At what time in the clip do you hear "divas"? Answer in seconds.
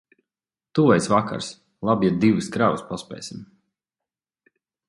2.25-2.51